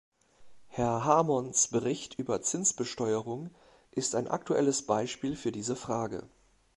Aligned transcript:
Herr 0.67 1.05
Hamons 1.05 1.67
Bericht 1.67 2.15
über 2.17 2.41
Zinsbesteuerung 2.41 3.51
ist 3.91 4.15
ein 4.15 4.27
aktuelles 4.27 4.87
Beispiel 4.87 5.35
für 5.35 5.51
diese 5.51 5.75
Frage. 5.75 6.27